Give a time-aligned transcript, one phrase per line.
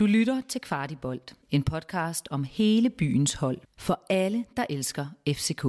[0.00, 5.62] Du lytter til Kvartibolt, en podcast om hele byens hold for alle, der elsker FCK.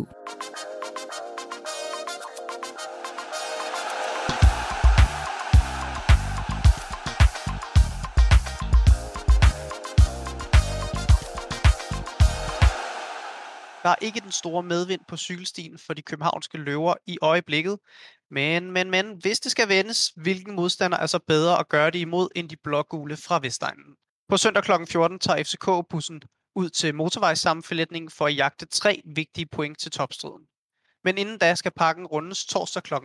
[13.84, 17.80] Der er ikke den store medvind på cykelstien for de københavnske løver i øjeblikket.
[18.30, 22.00] Men, men, men, hvis det skal vendes, hvilken modstander er så bedre at gøre det
[22.00, 23.96] imod end de blågule fra Vestegnen?
[24.32, 24.72] På søndag kl.
[24.90, 26.22] 14 tager FCK-bussen
[26.56, 30.48] ud til motorvejssammenflætningen for at jagte tre vigtige point til topstriden.
[31.04, 32.94] Men inden da skal pakken rundes torsdag kl.
[32.94, 33.02] 18.45,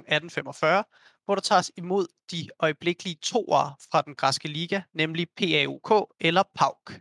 [1.24, 7.00] hvor der tages imod de øjeblikkelige toere fra den græske liga, nemlig PAUK eller PAUK.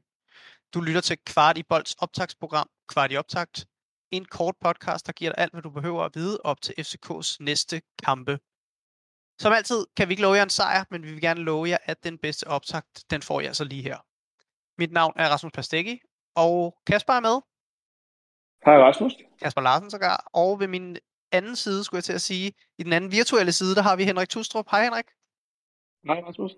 [0.74, 3.66] Du lytter til Kvart i Bolds optagsprogram, Kvart i Optakt.
[4.12, 7.38] En kort podcast, der giver dig alt, hvad du behøver at vide op til FCK's
[7.40, 8.40] næste kampe.
[9.40, 11.78] Som altid kan vi ikke love jer en sejr, men vi vil gerne love jer,
[11.84, 13.98] at den bedste optakt, den får jeg så altså lige her.
[14.78, 16.00] Mit navn er Rasmus Pasteggi,
[16.36, 17.38] og Kasper er med.
[18.66, 19.14] Hej Rasmus.
[19.42, 20.30] Kasper Larsen sågar.
[20.34, 20.98] Og ved min
[21.32, 24.04] anden side, skulle jeg til at sige, i den anden virtuelle side, der har vi
[24.04, 24.66] Henrik Tustrup.
[24.72, 25.06] Hej Henrik.
[26.08, 26.52] Hej Rasmus.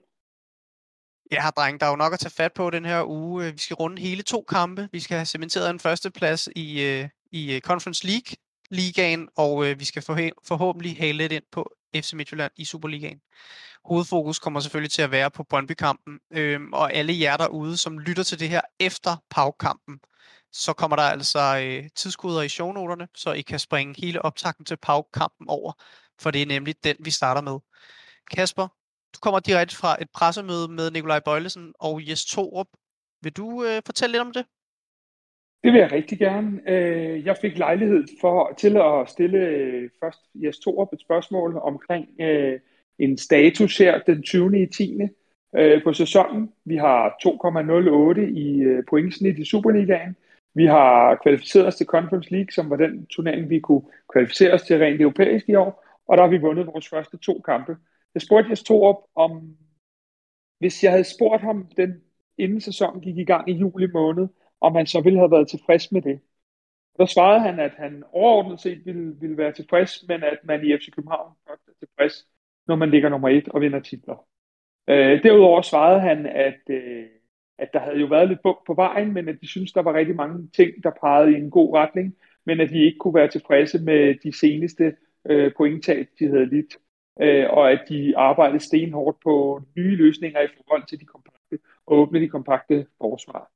[1.31, 3.51] Ja, dreng, der er jo nok at tage fat på den her uge.
[3.51, 4.89] Vi skal runde hele to kampe.
[4.91, 8.35] Vi skal have cementeret en førsteplads i, øh, i øh, Conference League,
[8.69, 10.01] ligaen, og øh, vi skal
[10.47, 13.19] forhåbentlig have lidt ind på FC Midtjylland i Superligaen.
[13.85, 18.23] Hovedfokus kommer selvfølgelig til at være på Brøndby-kampen, øhm, og alle jer derude, som lytter
[18.23, 19.99] til det her efter Pau-kampen,
[20.51, 24.77] så kommer der altså øh, tidskoder i shownoterne, så I kan springe hele optakten til
[24.77, 25.73] Pau-kampen over,
[26.19, 27.59] for det er nemlig den, vi starter med.
[28.31, 28.67] Kasper,
[29.15, 32.67] du kommer direkte fra et pressemøde med Nikolaj Bøjlesen og Jes Torup.
[33.21, 34.45] Vil du øh, fortælle lidt om det?
[35.63, 36.61] Det vil jeg rigtig gerne.
[36.67, 42.09] Øh, jeg fik lejlighed for til at stille øh, først Jes Torup et spørgsmål omkring
[42.21, 42.59] øh,
[42.99, 44.61] en status her den 20.
[44.63, 44.99] i 10.
[45.83, 46.53] på sæsonen.
[46.65, 47.17] Vi har
[48.17, 50.15] 2,08 i pointsnit i Superligaen.
[50.53, 53.81] Vi har kvalificeret os til Conference League, som var den turnering, vi kunne
[54.13, 55.85] kvalificere os til rent europæisk i år.
[56.07, 57.77] Og der har vi vundet vores første to kampe.
[58.13, 59.57] Jeg spurgte Jes Torup om,
[60.59, 62.01] hvis jeg havde spurgt ham, den
[62.37, 64.27] inden sæsonen gik i gang i juli måned,
[64.61, 66.19] om han så ville have været tilfreds med det.
[66.97, 70.77] Der svarede han, at han overordnet set ville, ville være tilfreds, men at man i
[70.77, 72.27] FC København godt er tilfreds,
[72.67, 74.27] når man ligger nummer et og vinder titler.
[74.89, 77.05] Øh, derudover svarede han, at, øh,
[77.57, 79.93] at der havde jo været lidt bump på vejen, men at de synes der var
[79.93, 83.27] rigtig mange ting, der pegede i en god retning, men at de ikke kunne være
[83.27, 84.95] tilfredse med de seneste
[85.25, 86.77] øh, pointtab, de havde lidt,
[87.21, 91.97] øh, og at de arbejdede stenhårdt på nye løsninger i forhold til de kompakte, og
[91.97, 93.51] åbne de kompakte forsvar.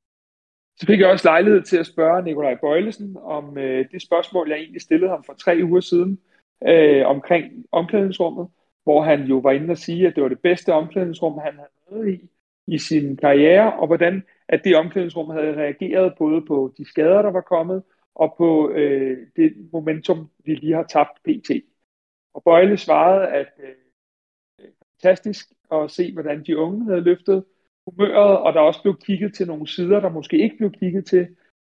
[0.82, 4.58] Så fik jeg også lejlighed til at spørge Nikolaj Bøjlesen om øh, det spørgsmål, jeg
[4.58, 6.18] egentlig stillede ham for tre uger siden
[6.68, 8.48] øh, omkring omklædningsrummet,
[8.84, 11.68] hvor han jo var inde og sige, at det var det bedste omklædningsrum, han havde
[11.90, 12.28] været i
[12.66, 17.30] i sin karriere, og hvordan at det omklædningsrum havde reageret både på de skader, der
[17.30, 17.82] var kommet,
[18.14, 21.50] og på øh, det momentum, vi lige har tabt pt.
[22.34, 23.74] Og Bøjle svarede, at øh,
[25.02, 27.44] fantastisk at se, hvordan de unge havde løftet
[27.86, 31.28] humøret, og der også blev kigget til nogle sider, der måske ikke blev kigget til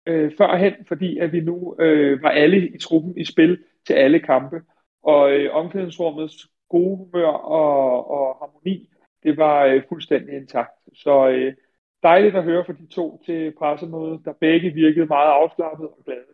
[0.07, 4.21] øh, førhen, fordi at vi nu øh, var alle i truppen i spil til alle
[4.21, 4.63] kampe.
[5.03, 8.89] Og øh, omklædningsrummets gode humør og, og harmoni,
[9.23, 10.73] det var øh, fuldstændig intakt.
[10.95, 11.55] Så øh,
[12.03, 16.25] dejligt at høre fra de to til pressemødet, der begge virkede meget afslappet og glade.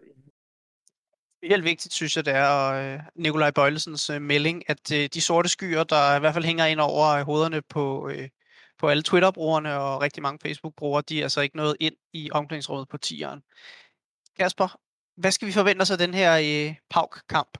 [1.42, 5.48] Helt vigtigt, synes jeg, det er øh, Nikolaj Bøjlesens øh, melding, at øh, de sorte
[5.48, 8.28] skyer, der i hvert fald hænger ind over øh, hovederne på, øh,
[8.78, 12.88] på alle Twitter-brugerne og rigtig mange Facebook-brugere, de er altså ikke nået ind i omklædningsrummet
[12.88, 13.42] på tieren.
[14.38, 14.78] Kasper,
[15.16, 17.58] hvad skal vi forvente os af den her øh, PAUK-kamp?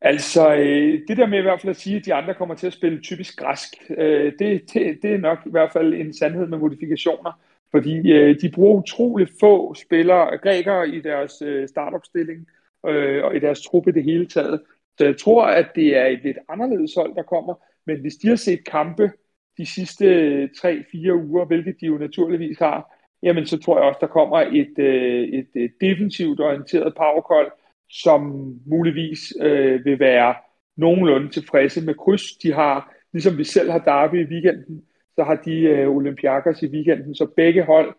[0.00, 2.66] Altså, øh, det der med i hvert fald at sige, at de andre kommer til
[2.66, 3.68] at spille typisk græsk,
[3.98, 7.32] øh, det, det, det er nok i hvert fald en sandhed med modifikationer,
[7.70, 12.46] fordi øh, de bruger utrolig få spillere, grækere i deres øh, startopstilling
[12.86, 14.62] øh, og i deres truppe det hele taget.
[14.98, 17.54] Så jeg tror, at det er et lidt anderledes hold, der kommer,
[17.86, 19.12] men hvis de har set kampe
[19.58, 20.06] de sidste
[20.44, 24.78] 3-4 uger, hvilket de jo naturligvis har, jamen så tror jeg også, der kommer et,
[24.78, 27.50] øh, et, et defensivt orienteret powercall,
[27.90, 28.20] som
[28.66, 30.34] muligvis øh, vil være
[30.76, 32.36] nogenlunde tilfredse med kryds.
[32.36, 34.84] De har, ligesom vi selv har Derby i weekenden,
[35.14, 37.94] så har de øh, Olympiakos i weekenden, så begge hold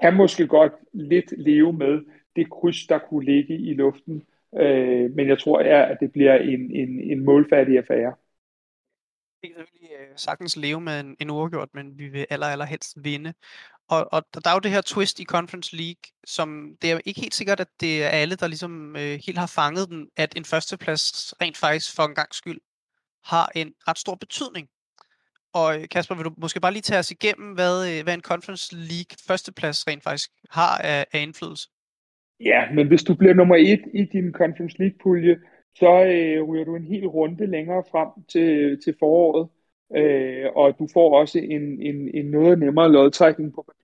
[0.00, 2.00] kan måske godt lidt leve med
[2.36, 4.22] det kryds, der kunne ligge i luften.
[4.60, 8.12] Øh, men jeg tror, ja, at det bliver en, en, en målfattig affære
[9.50, 12.96] kan selvfølgelig øh, sagtens leve med en, en uafgjort, men vi vil aller, aller helst
[13.04, 13.34] vinde.
[13.88, 17.20] Og, og der er jo det her twist i Conference League, som det er ikke
[17.20, 20.44] helt sikkert, at det er alle, der ligesom øh, helt har fanget den, at en
[20.44, 22.60] førsteplads rent faktisk for en gang skyld
[23.24, 24.68] har en ret stor betydning.
[25.52, 28.28] Og øh, Kasper, vil du måske bare lige tage os igennem, hvad, øh, hvad en
[28.32, 31.68] Conference League førsteplads rent faktisk har af, af indflydelse?
[32.40, 35.36] Ja, men hvis du bliver nummer et i din Conference League-pulje,
[35.74, 39.48] så øh, ryger du en hel runde længere frem til, til foråret,
[39.96, 43.82] øh, og du får også en, en, en noget nemmere lodtrækning på papir.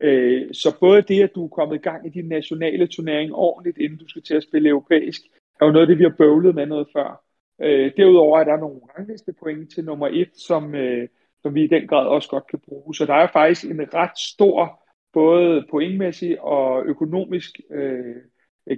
[0.00, 3.78] Øh, så både det, at du er kommet i gang i din nationale turnering ordentligt,
[3.78, 5.20] inden du skal til at spille europæisk,
[5.60, 7.24] er jo noget af det, vi har bøvlet med noget før.
[7.60, 11.08] Øh, derudover er der nogle rangliste point til nummer et, som, øh,
[11.42, 12.94] som vi i den grad også godt kan bruge.
[12.94, 18.16] Så der er faktisk en ret stor, både pointmæssig og økonomisk øh,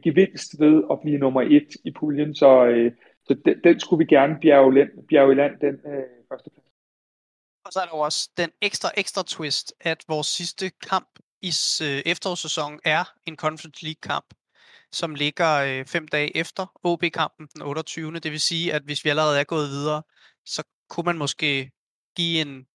[0.02, 2.34] gevinst ved at blive nummer et i puljen.
[2.34, 2.92] Så, øh,
[3.24, 6.66] så den, den skulle vi gerne bjerge, bjerge i land, den øh, første plads.
[7.64, 11.08] Og så er der også den ekstra, ekstra twist, at vores sidste kamp
[11.42, 11.50] i
[11.82, 14.26] øh, efterårssæsonen er en Conference League-kamp
[14.92, 18.12] som ligger øh, fem dage efter OB-kampen den 28.
[18.14, 20.02] Det vil sige, at hvis vi allerede er gået videre,
[20.44, 21.70] så kunne man måske
[22.16, 22.66] give en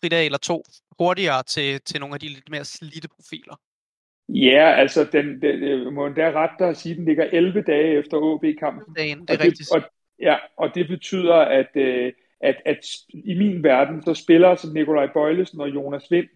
[0.00, 0.64] fridag eller to
[0.98, 3.56] hurtigere til, til nogle af de lidt mere slidte profiler.
[4.28, 7.98] Ja, altså den, den må endda ret der at sige, at den ligger 11 dage
[7.98, 8.94] efter OB-kampen.
[8.96, 9.58] Det er og rigtigt.
[9.58, 9.82] Det, og,
[10.20, 15.12] ja, og det betyder, at, øh, at, at i min verden, så spiller som Nikolaj
[15.12, 16.26] Bøjlesen og Jonas Vind,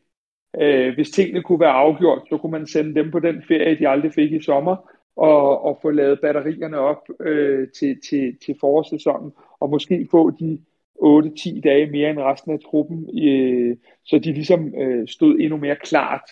[0.61, 3.89] øh, hvis tingene kunne være afgjort, så kunne man sende dem på den ferie, de
[3.89, 9.33] aldrig fik i sommer, og, og få lavet batterierne op øh, til, til, til forårssæsonen,
[9.61, 10.59] og måske få de
[11.03, 15.77] 8-10 dage mere end resten af truppen, øh, så de ligesom øh, stod endnu mere
[15.77, 16.23] klart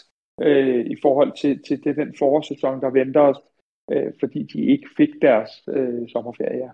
[0.42, 3.36] øh, i forhold til, til, til den forårssæson, der venter os,
[3.92, 6.58] øh, fordi de ikke fik deres øh, sommerferie.
[6.58, 6.70] Ja.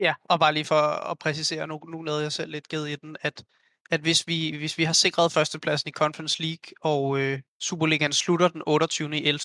[0.00, 2.96] ja, og bare lige for at præcisere, nu, nu lavede jeg selv lidt ged i
[2.96, 3.44] den, at
[3.92, 8.48] at hvis vi, hvis vi har sikret førstepladsen i Conference League, og øh, Superligaen slutter
[8.48, 9.16] den 28.
[9.16, 9.38] i 11.,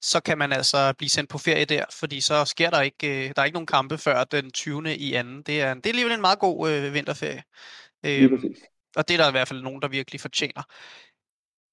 [0.00, 3.32] så kan man altså blive sendt på ferie der, fordi så sker der ikke, øh,
[3.36, 4.96] der er ikke nogen kampe før den 20.
[4.96, 5.42] i anden.
[5.42, 7.42] Det er, det er alligevel en meget god øh, vinterferie.
[8.06, 8.32] Øh,
[8.96, 10.62] og det er der i hvert fald nogen, der virkelig fortjener.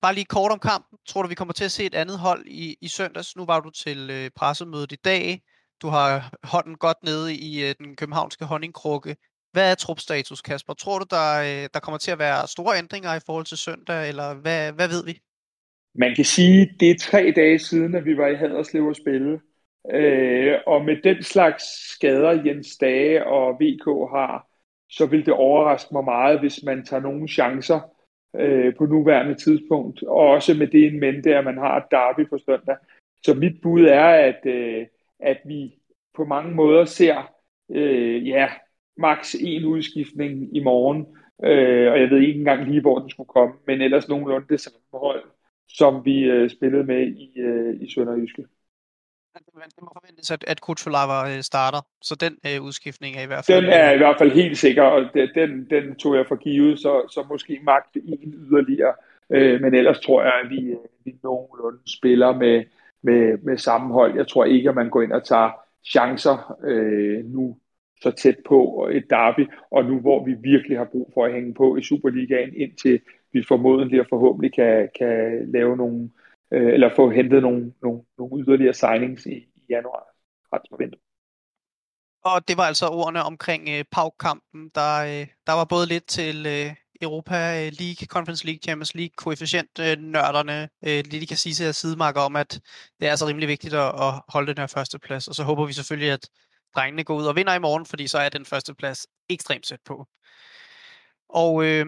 [0.04, 0.98] Bare lige kort om kampen.
[1.08, 3.36] Tror du, vi kommer til at se et andet hold i, i søndags?
[3.36, 5.42] Nu var du til øh, pressemødet i dag.
[5.82, 9.16] Du har hånden godt nede i øh, den københavnske honningkrukke.
[9.52, 10.74] Hvad er trupstatus, Kasper?
[10.74, 14.10] Tror du, der, øh, der kommer til at være store ændringer i forhold til søndag,
[14.10, 15.20] eller hvad, hvad ved vi?
[15.96, 19.40] Man kan sige, det er tre dage siden, at vi var i Haderslev og spille.
[19.94, 21.64] Øh, og med den slags
[21.94, 23.86] skader, Jens Dage og VK
[24.16, 24.48] har,
[24.90, 27.93] så vil det overraske mig meget, hvis man tager nogle chancer
[28.40, 30.04] øh, på nuværende tidspunkt.
[30.04, 32.76] Og også med det en mente, at man har et derby på søndag.
[33.24, 34.86] Så mit bud er, at, øh,
[35.20, 35.76] at vi
[36.16, 37.32] på mange måder ser
[37.72, 38.50] øh, ja,
[38.98, 41.06] maks en udskiftning i morgen,
[41.44, 44.60] øh, og jeg ved ikke engang lige, hvor den skulle komme, men ellers nogenlunde det
[44.60, 45.24] samme hold,
[45.70, 48.46] som vi øh, spillede med i, øh, i Sønderjyske.
[49.76, 53.46] Det må forventes, at, at Kutsulava øh, starter, så den øh, udskiftning er i hvert
[53.46, 53.62] fald...
[53.62, 57.08] Den er i hvert fald helt sikker, og den, den tog jeg for givet, så,
[57.10, 58.94] så måske magt en yderligere.
[59.30, 62.64] Øh, men ellers tror jeg, at vi, øh, vi nogenlunde spiller med,
[63.02, 64.16] med, med sammenhold.
[64.16, 65.52] Jeg tror ikke, at man går ind og tager
[65.86, 67.58] chancer øh, nu
[68.02, 71.54] så tæt på et derby, og nu hvor vi virkelig har brug for at hænge
[71.54, 73.00] på i Superligaen, indtil
[73.34, 76.23] vi formodentlig og forhåbentlig kan, kan lave nogle, øh,
[76.54, 80.04] Øh, eller få hentet nogle, nogle, nogle yderligere signings i, i januar.
[80.54, 81.00] Ret forventet.
[82.24, 84.70] Og det var altså ordene omkring øh, PAUK-kampen.
[84.76, 89.14] Der, øh, der var både lidt til øh, Europa øh, League, Conference League, Champions League,
[89.18, 92.62] koefficient-nørderne, øh, øh lige de kan sige til at sidemarker om, at
[93.00, 95.28] det er altså rimelig vigtigt at, at holde den her første plads.
[95.28, 96.30] Og så håber vi selvfølgelig, at
[96.76, 99.80] drengene går ud og vinder i morgen, fordi så er den første plads ekstremt sæt
[99.86, 100.08] på.
[101.30, 101.86] Og øh,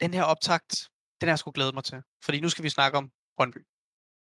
[0.00, 0.88] den her optakt,
[1.20, 3.66] den har jeg sgu glædet mig til, fordi nu skal vi snakke om Brøndby.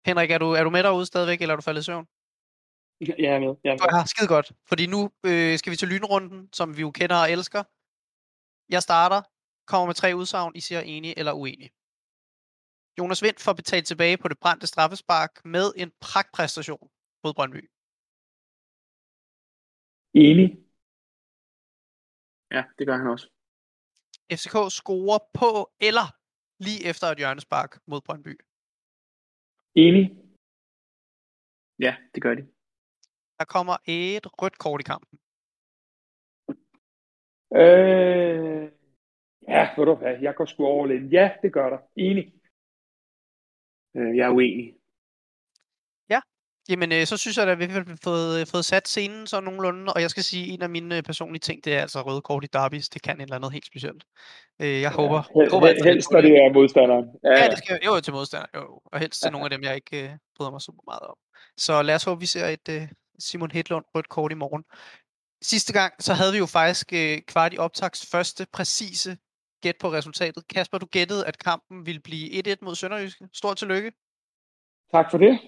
[0.05, 2.07] Henrik, er du, er du med derude stadigvæk, eller er du faldet i søvn?
[2.99, 3.55] Jeg er med.
[3.63, 3.99] Jeg er med.
[3.99, 4.51] Ja, skide godt.
[4.67, 7.63] Fordi nu øh, skal vi til lynrunden, som vi jo kender og elsker.
[8.69, 9.21] Jeg starter,
[9.67, 11.69] kommer med tre udsagn, I siger enig eller uenig.
[12.97, 16.89] Jonas Vind får betalt tilbage på det brændte straffespark med en pragtpræstation
[17.23, 17.61] mod Brøndby.
[20.13, 20.47] Enig.
[22.51, 23.27] Ja, det gør han også.
[24.31, 26.18] FCK scorer på eller
[26.59, 28.33] lige efter et hjørnespark mod Brøndby.
[29.75, 30.05] Enig.
[31.79, 32.43] Ja, det gør de.
[33.39, 35.19] Der kommer et rødt kort i kampen.
[37.61, 38.71] Øh,
[39.47, 41.09] ja, ved du hvad, jeg går sgu all in.
[41.09, 41.79] Ja, det gør der.
[41.95, 42.33] Enig.
[43.95, 44.78] Øh, jeg er uenig.
[46.69, 49.93] Jamen, øh, så synes jeg, at vi har fået, øh, fået sat scenen så nogenlunde,
[49.93, 52.21] og jeg skal sige, at en af mine øh, personlige ting, det er altså røde
[52.21, 52.89] kort i derbys.
[52.89, 54.03] Det kan et eller andet helt specielt.
[54.61, 55.21] Øh, jeg ja, håber...
[55.35, 57.05] Hel, håber hel, helst, når det er modstanderen.
[57.23, 58.81] Ja, ja, det skal jo til modstanderen, jo.
[58.85, 61.15] Og helst til nogle af dem, jeg ikke øh, bryder mig super meget om.
[61.57, 62.87] Så lad os håbe, vi ser et øh,
[63.19, 64.63] Simon Hedlund rødt kort i morgen.
[65.41, 69.17] sidste gang, så havde vi jo faktisk øh, kvart i optags første præcise
[69.63, 70.47] gæt på resultatet.
[70.47, 73.27] Kasper, du gættede, at kampen ville blive 1-1 mod Sønderjyske.
[73.33, 73.91] Stort tillykke.
[74.91, 75.39] Tak for det.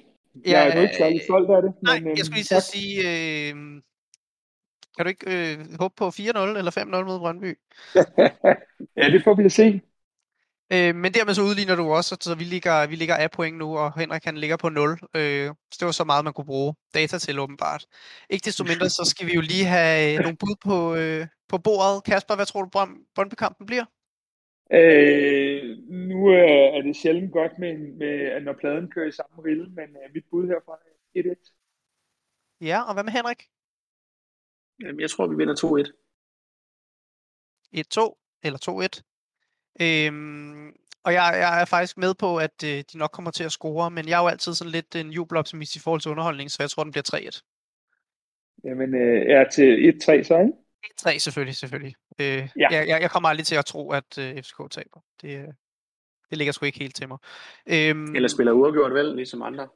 [0.46, 1.74] Ja, Jeg er jo ikke særlig stolt af det.
[1.84, 3.56] Nej, men, jeg skulle lige at sige, øh,
[4.98, 7.60] kan du ikke øh, håbe på 4-0 eller 5-0 mod Brøndby?
[9.02, 9.82] ja, det får vi at se.
[10.74, 13.78] Øh, men dermed så udligner du også, så vi ligger, vi ligger af point nu,
[13.78, 14.90] og Henrik han ligger på 0.
[15.16, 17.86] Øh, så det var så meget, man kunne bruge data til åbenbart.
[18.30, 21.58] Ikke desto mindre, så skal vi jo lige have øh, nogle bud på, øh, på
[21.58, 22.04] bordet.
[22.04, 23.86] Kasper, hvad tror du, Brøn- Brøndby-kampen bliver?
[24.74, 29.44] Øh, nu øh, er det sjældent godt, med, med, at når pladen kører i samme
[29.46, 30.80] rille, men øh, mit bud herfra
[31.16, 31.58] er 1-1.
[32.62, 33.44] Ja, og hvad med Henrik?
[34.82, 36.02] Jamen, jeg tror, vi vinder 2-1.
[37.78, 39.02] 1-2 eller 2-1.
[39.82, 40.68] Øhm,
[41.04, 43.92] og jeg, jeg er faktisk med på, at øh, de nok kommer til at score,
[43.92, 46.70] men jeg er jo altid sådan lidt en jubeloptimist i forhold til underholdning, så jeg
[46.70, 47.42] tror, den bliver 3-1.
[48.64, 50.54] Jamen, øh, er til 1-3 så, ikke?
[50.98, 51.96] 3 selvfølgelig, selvfølgelig.
[52.20, 52.68] Øh, Ja.
[52.72, 55.00] jeg, jeg, kommer aldrig til at tro, at øh, FCK taber.
[55.22, 55.48] Det, øh,
[56.30, 57.18] det ligger sgu ikke helt til mig.
[57.70, 59.68] Øhm, Eller spiller uafgjort vel, ligesom andre.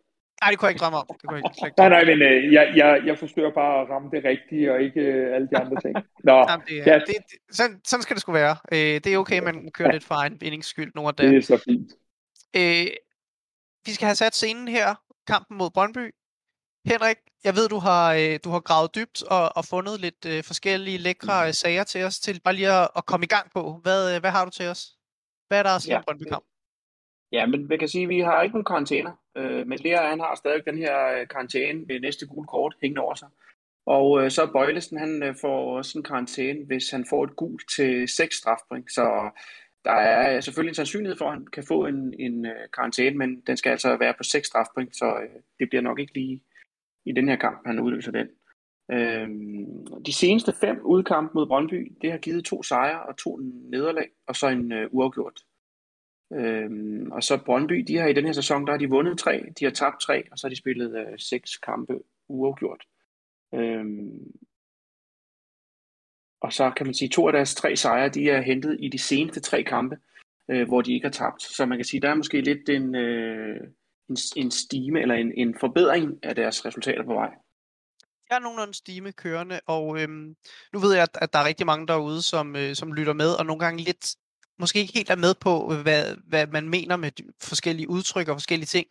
[0.41, 1.07] Nej, det kunne jeg ikke drømme om.
[1.21, 4.09] Det kunne jeg ikke, Nej, nej, men øh, jeg, jeg, jeg forsøger bare at ramme
[4.11, 5.95] det rigtige, og ikke øh, alle de andre ting.
[6.23, 6.37] Nå.
[6.49, 6.93] Jamen, det, ja.
[6.93, 8.55] det, det, sådan, sådan skal det sgu være.
[8.71, 11.37] Øh, det er okay, man kører lidt for egen vindings skyld nogle af det det.
[11.37, 11.91] er så fint.
[12.55, 12.87] Øh,
[13.85, 14.95] vi skal have sat scenen her.
[15.27, 16.11] Kampen mod Brøndby.
[16.85, 20.43] Henrik, jeg ved, du har, øh, du har gravet dybt og, og fundet lidt øh,
[20.43, 23.79] forskellige lækre øh, sager til os, til bare lige at, at komme i gang på.
[23.83, 24.81] Hvad, øh, hvad har du til os?
[25.47, 25.97] Hvad er der sige Ja.
[25.97, 26.45] om Brøndby-kamp?
[27.31, 29.13] Ja, men man kan sige, at vi har ikke nogen karantæner.
[29.37, 33.15] Øh, men Lea, han har stadig den her karantæne ved næste gule kort hængende over
[33.15, 33.29] sig.
[33.85, 37.69] Og øh, så Bøjlesen, han øh, får også en karantæne, hvis han får et gult
[37.75, 38.91] til 6 strafpoint.
[38.91, 39.29] Så
[39.85, 43.41] der er selvfølgelig en sandsynlighed for, at han kan få en, en øh, karantæne, men
[43.47, 46.41] den skal altså være på 6 strafpoint, så øh, det bliver nok ikke lige
[47.05, 48.27] i den her kamp, han udløser den.
[48.91, 53.39] Øhm, de seneste fem udkampe mod Brøndby, det har givet to sejre og to
[53.71, 55.39] nederlag, og så en øh, uafgjort.
[56.33, 59.45] Øhm, og så Brøndby, de har i den her sæson, der har de vundet tre,
[59.59, 62.83] de har tabt tre, og så har de spillet øh, seks kampe uafgjort.
[63.53, 64.31] Øhm,
[66.41, 68.97] og så kan man sige, to af deres tre sejre, de er hentet i de
[68.97, 69.97] seneste tre kampe,
[70.49, 71.41] øh, hvor de ikke har tabt.
[71.41, 73.61] Så man kan sige, der er måske lidt en, øh,
[74.09, 77.29] en, en stime eller en, en forbedring af deres resultater på vej.
[78.29, 80.35] Jeg er nogenlunde stime kørende, og øhm,
[80.73, 83.33] nu ved jeg, at, at der er rigtig mange derude, som, øh, som lytter med,
[83.33, 84.15] og nogle gange lidt,
[84.59, 88.67] måske ikke helt er med på, hvad, hvad man mener med forskellige udtryk og forskellige
[88.67, 88.87] ting.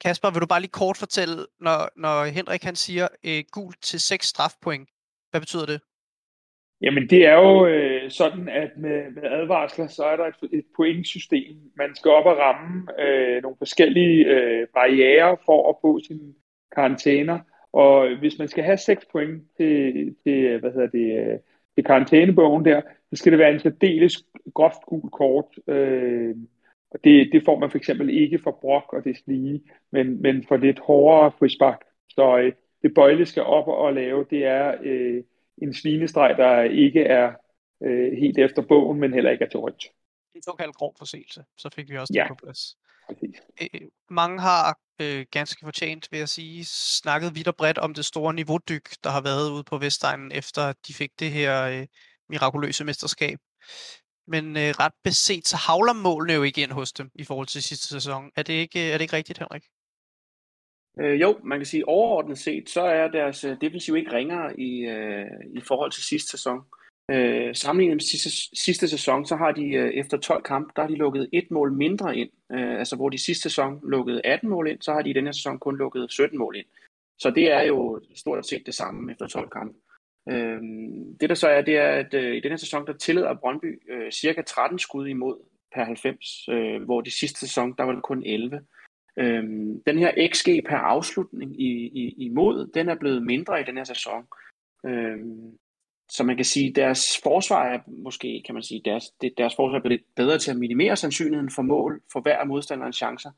[0.00, 4.00] Kasper, vil du bare lige kort fortælle, når, når Henrik han siger øh, gult til
[4.00, 4.88] 6 strafpoint,
[5.30, 5.80] hvad betyder det?
[6.80, 10.64] Jamen, det er jo øh, sådan, at med, med advarsler, så er der et, et
[10.76, 11.56] pointsystem.
[11.76, 16.34] Man skal op og ramme øh, nogle forskellige øh, barriere for at få sine
[16.74, 17.38] karantæner.
[17.72, 21.38] Og hvis man skal have 6 point til, til hvad hedder det, øh,
[21.74, 22.80] til karantænebogen der,
[23.10, 25.58] så skal det være en særdeles groft gul kort.
[25.66, 26.36] Øh,
[26.90, 30.44] og det, det får man for eksempel ikke for brok og det slige, men, men
[30.48, 31.84] for lidt hårdere frispark.
[32.08, 35.22] Så øh, det bøjle skal op og lave, det er øh,
[35.62, 37.32] en svinestreg, der ikke er
[37.82, 39.84] øh, helt efter bogen, men heller ikke er til rødt.
[40.34, 42.22] En såkaldt grov forseelse, så fik vi også Ja.
[42.22, 42.76] det på plads.
[43.62, 46.64] Øh, mange har øh, ganske fortjent, vil jeg sige,
[47.00, 50.72] snakket vidt og bredt om det store niveaudyk, der har været ude på Vestegnen, efter
[50.86, 51.86] de fik det her øh,
[52.28, 53.38] mirakuløse mesterskab.
[54.26, 57.62] Men øh, ret beset, så havler målene jo ikke ind hos dem i forhold til
[57.62, 58.30] sidste sæson.
[58.36, 59.64] Er det ikke, er det ikke rigtigt, Henrik?
[61.00, 64.80] Øh, jo, man kan sige overordnet set, så er deres øh, defensiv ikke ringere i,
[64.80, 66.60] øh, i forhold til sidste sæson.
[67.10, 68.30] Øh, sammenlignet med sidste,
[68.64, 71.72] sidste sæson, så har de øh, efter 12 kampe, der har de lukket et mål
[71.72, 72.30] mindre ind.
[72.52, 75.34] Øh, altså hvor de sidste sæson lukkede 18 mål ind, så har de i denne
[75.34, 76.66] sæson kun lukket 17 mål ind.
[77.18, 79.78] Så det er jo stort set det samme efter 12 kampe.
[80.28, 80.60] Øh,
[81.20, 84.12] det der så er, det er, at øh, i denne sæson, der tillader Brøndby øh,
[84.12, 85.36] cirka 13 skud imod
[85.74, 88.60] per 90, øh, hvor de sidste sæson, der var det kun 11.
[89.18, 93.76] Øhm, den her XG per afslutning i, i, imod, den er blevet mindre i den
[93.76, 94.26] her sæson.
[94.86, 95.58] Øhm,
[96.10, 99.04] så man kan sige, deres forsvar er måske, kan man sige, deres,
[99.38, 102.96] deres forsvar er blevet lidt bedre til at minimere sandsynligheden for mål for hver modstanderens
[102.96, 103.30] chancer.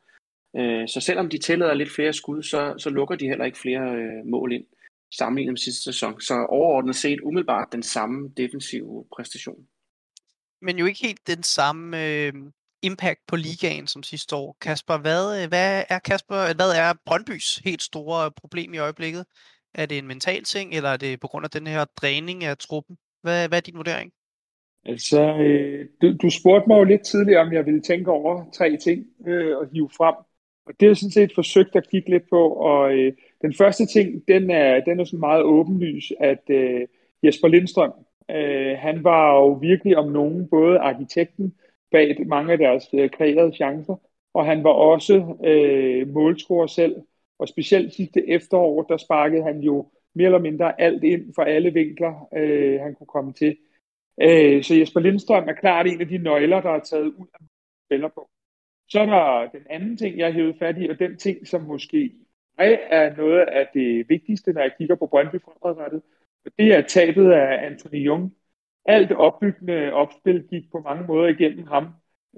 [0.57, 3.95] Øh, så selvom de tillader lidt flere skud, så, så lukker de heller ikke flere
[3.95, 4.65] øh, mål ind
[5.11, 6.21] sammenlignet med sidste sæson.
[6.21, 9.67] Så overordnet set umiddelbart den samme defensive præstation.
[10.63, 12.33] Men jo ikke helt den samme øh,
[12.83, 14.57] impact på ligaen som sidste år.
[14.61, 19.25] Kasper, hvad, øh, hvad er Kasper, hvad er Brøndbys helt store problem i øjeblikket?
[19.75, 22.59] Er det en mental ting, eller er det på grund af den her dræning af
[22.59, 22.97] truppen?
[23.23, 24.13] Hvad, hvad er din vurdering?
[24.85, 28.77] Altså, øh, du, du spurgte mig jo lidt tidligere, om jeg ville tænke over tre
[28.77, 30.15] ting øh, og hive frem.
[30.67, 32.53] Og det har jeg sådan set forsøgt at kigge lidt på.
[32.53, 36.81] Og øh, den første ting, den er, den er sådan meget åbenlys, at øh,
[37.23, 37.93] Jesper Lindstrøm.
[38.31, 41.55] Øh, han var jo virkelig om nogen både arkitekten
[41.91, 43.97] bag mange af deres øh, kreerede chancer,
[44.35, 46.97] og han var også øh, måltruer selv.
[47.39, 51.73] Og specielt sidste efterår, der sparkede han jo mere eller mindre alt ind for alle
[51.73, 53.57] vinkler, øh, han kunne komme til.
[54.23, 57.41] Øh, så Jesper Lindstrøm er klart en af de nøgler, der er taget ud af
[57.87, 58.31] spiller på.
[58.89, 62.13] Så er der den anden ting, jeg har fat i, og den ting, som måske
[62.59, 66.03] er noget af det vigtigste, når jeg kigger på Brøndby fremadrettet,
[66.59, 68.35] det er tabet af Anthony Jung.
[68.87, 71.89] Alt opbyggende opspil gik på mange måder igennem ham.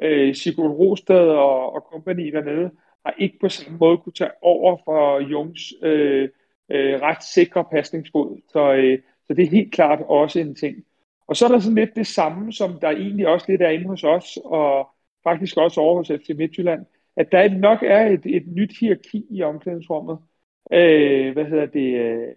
[0.03, 2.71] Øh, Sigurd Rostad og, og kompagni dernede
[3.07, 6.29] har ikke på samme måde kunne tage over for Jungs øh,
[6.71, 8.41] øh, ret sikre pasningsfod.
[8.49, 10.77] Så, øh, så det er helt klart også en ting.
[11.27, 13.87] Og så er der sådan lidt det samme, som der egentlig også lidt er inde
[13.87, 14.89] hos os, og
[15.25, 19.43] faktisk også over hos FC Midtjylland, at der nok er et, et nyt hierarki i
[19.43, 20.19] omklædningsrummet.
[20.73, 21.95] Øh, hvad hedder det?
[21.95, 22.35] Øh,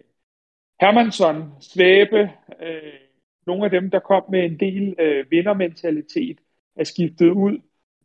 [0.80, 2.30] Hermansson, Svæbe,
[2.62, 3.05] øh,
[3.46, 6.38] nogle af dem, der kom med en del øh, vindermentalitet,
[6.76, 7.58] er skiftet ud.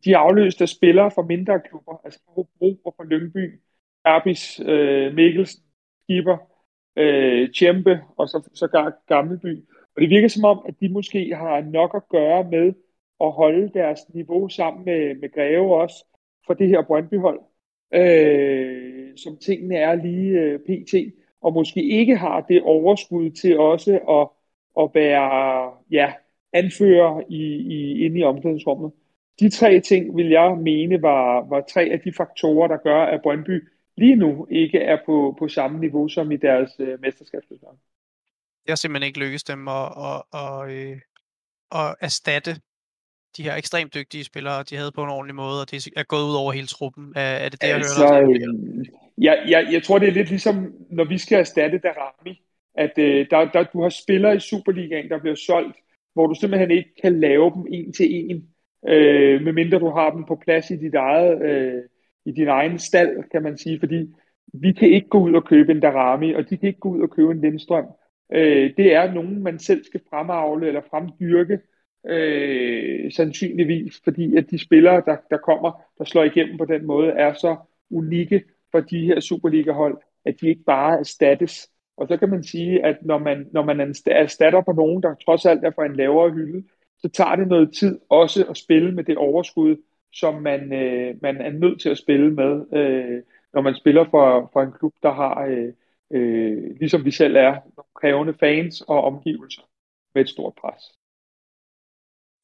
[0.04, 3.60] De er afløst af spillere fra mindre klubber, altså fra Hobro og fra Lyngby,
[4.04, 5.62] Erbis, øh, Mikkelsen,
[6.02, 6.36] Skipper,
[6.96, 9.64] øh, Tjempe og så, så Gammelby.
[9.96, 12.72] Og det virker som om, at de måske har nok at gøre med
[13.20, 16.04] at holde deres niveau sammen med, med Greve også
[16.46, 17.40] for det her Brøndby-hold,
[17.94, 20.94] øh, som tingene er lige øh, pt.
[21.40, 24.41] Og måske ikke har det overskud til også at,
[24.80, 26.12] at være ja,
[26.52, 27.42] anfører i,
[27.76, 28.92] i, inde i omklædningsrummet.
[29.40, 33.22] De tre ting vil jeg mene var, var tre af de faktorer, der gør, at
[33.22, 37.78] Brøndby lige nu ikke er på, på samme niveau som i deres øh, mesterskabssæson.
[38.62, 41.00] Det har simpelthen ikke lykkes dem at, at, at, øh,
[41.70, 42.50] at erstatte
[43.36, 46.22] de her ekstremt dygtige spillere, de havde på en ordentlig måde, og det er gået
[46.22, 47.12] ud over hele truppen.
[47.16, 48.22] Er, er det det, jeg altså, hører?
[48.22, 48.86] Øh,
[49.18, 52.42] jeg, jeg, jeg tror, det er lidt ligesom, når vi skal erstatte Darami,
[52.74, 55.76] at øh, der, der, du har spillere i Superligaen, der bliver solgt,
[56.14, 58.48] hvor du simpelthen ikke kan lave dem en til en,
[58.88, 61.82] øh, medmindre du har dem på plads i dit eget, øh,
[62.24, 64.08] i din egen stald, kan man sige, fordi
[64.52, 67.00] vi kan ikke gå ud og købe en Darami, og de kan ikke gå ud
[67.02, 67.86] og købe en Lindstrøm.
[68.34, 71.58] Øh, det er nogen, man selv skal fremavle eller fremdyrke,
[72.06, 77.10] øh, sandsynligvis, fordi at de spillere, der, der kommer, der slår igennem på den måde,
[77.10, 77.56] er så
[77.90, 81.70] unikke for de her Superliga-hold, at de ikke bare erstattes.
[81.96, 85.46] Og så kan man sige, at når man, når man erstatter på nogen, der trods
[85.46, 89.04] alt er fra en lavere hylde, så tager det noget tid også at spille med
[89.04, 89.76] det overskud,
[90.12, 93.22] som man, øh, man er nødt til at spille med, øh,
[93.54, 95.72] når man spiller for, for en klub, der har, øh,
[96.10, 97.56] øh, ligesom vi selv er,
[97.94, 99.62] krævende fans og omgivelser
[100.14, 101.01] med et stort pres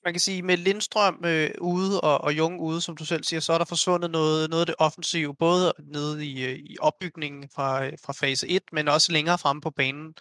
[0.05, 3.41] man kan sige, med Lindstrøm øh, ude og, og Jung ude, som du selv siger,
[3.41, 7.49] så er der forsvundet noget, noget af det offensive, både nede i, øh, i opbygningen
[7.55, 10.15] fra, øh, fra fase 1, men også længere fremme på banen.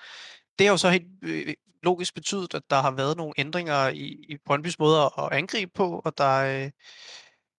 [0.60, 3.88] Det har jo så helt øh, øh, logisk betydet, at der har været nogle ændringer
[3.88, 6.72] i, i Brøndbys måde at angribe på, og der, øh,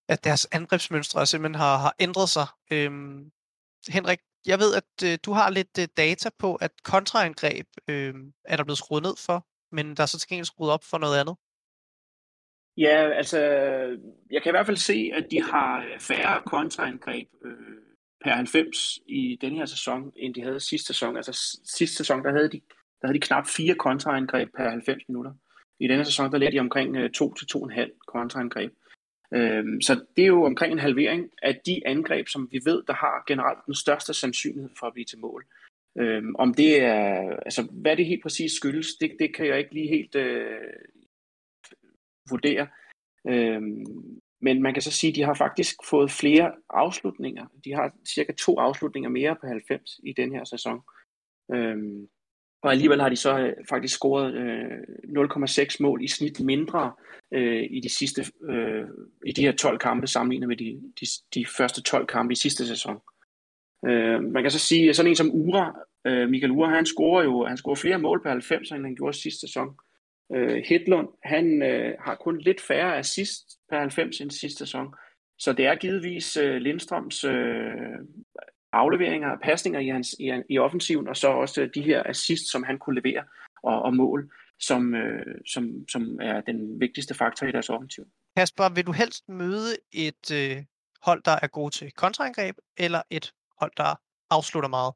[0.08, 2.46] at deres angrebsmønstre simpelthen har, har ændret sig.
[2.72, 3.30] Øhm,
[3.88, 8.56] Henrik, jeg ved, at øh, du har lidt øh, data på, at kontraangreb øh, er
[8.56, 11.20] der blevet skruet ned for, men der er så til gengæld skruet op for noget
[11.20, 11.36] andet.
[12.78, 13.38] Ja, altså,
[14.30, 17.52] jeg kan i hvert fald se, at de har øh, færre kontraangreb øh,
[18.24, 21.16] per 90 i den her sæson, end de havde sidste sæson.
[21.16, 22.60] Altså sidste sæson, der havde de,
[23.00, 25.32] der havde de knap fire kontraangreb per 90 minutter.
[25.80, 28.72] I denne sæson, der ligger de omkring øh, 2-2,5 kontraangreb.
[29.34, 32.94] Øhm, så det er jo omkring en halvering af de angreb, som vi ved, der
[32.94, 35.46] har generelt den største sandsynlighed for at blive til mål.
[35.98, 39.74] Øhm, om det er, altså hvad det helt præcis skyldes, det, det kan jeg ikke
[39.74, 40.60] lige helt øh,
[42.30, 42.66] vurdere.
[43.28, 43.84] Øhm,
[44.40, 47.46] men man kan så sige, at de har faktisk fået flere afslutninger.
[47.64, 50.80] De har cirka to afslutninger mere på 90 i den her sæson.
[51.54, 52.08] Øhm,
[52.62, 56.92] og alligevel har de så øh, faktisk scoret øh, 0,6 mål i snit mindre
[57.32, 58.84] øh, i de sidste øh,
[59.26, 62.66] i de her 12 kampe sammenlignet med de, de, de første 12 kampe i sidste
[62.66, 62.96] sæson.
[63.86, 67.24] Øh, man kan så sige, at sådan en som Ura, øh, Michael Ura, han scorer
[67.24, 69.68] jo han scorer flere mål på 90, end han gjorde sidste sæson.
[70.34, 74.94] Øh, Hedlund, han øh, har kun lidt færre assist per 90 end sidste sæson.
[75.38, 77.98] Så det er givetvis øh, Lindstrøms øh,
[78.72, 82.50] afleveringer og pasninger i, hans, i, i offensiven, og så også øh, de her assist,
[82.50, 83.24] som han kunne levere,
[83.62, 88.04] og, og mål, som, øh, som, som er den vigtigste faktor i deres offensiv.
[88.36, 90.64] Kasper, vil du helst møde et øh,
[91.02, 94.94] hold, der er god til kontraangreb, eller et hold, der afslutter meget?